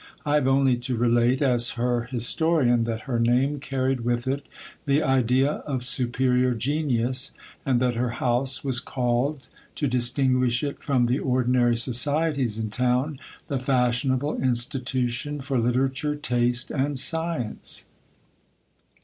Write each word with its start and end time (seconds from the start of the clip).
I 0.25 0.33
have 0.33 0.47
only 0.47 0.77
to 0.77 0.95
relate, 0.95 1.43
as 1.43 1.73
her 1.77 2.05
historian, 2.05 2.85
that 2.85 3.01
her 3.01 3.19
name 3.19 3.59
carried 3.59 4.01
with 4.01 4.27
it 4.27 4.47
the 4.87 5.03
idea 5.03 5.57
of 5.67 5.83
superior 5.83 6.55
genius, 6.55 7.33
and 7.67 7.79
that 7.81 7.93
her 7.97 8.09
house 8.17 8.63
was 8.63 8.79
called, 8.79 9.47
to 9.75 9.87
distinguish 9.87 10.63
it 10.63 10.81
from 10.81 11.05
the 11.05 11.19
ordinary 11.19 11.77
societies 11.77 12.57
in 12.57 12.71
town, 12.71 13.19
The 13.47 13.59
Fashionable 13.59 14.37
Institu 14.37 15.07
tion 15.07 15.39
for 15.39 15.59
Literature, 15.59 16.15
Taste, 16.15 16.71
and 16.71 16.97
Science. 16.97 17.85